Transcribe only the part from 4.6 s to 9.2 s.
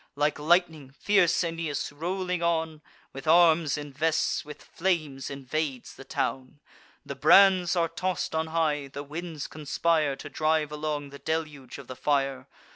flames invades the town: The brands are toss'd on high; the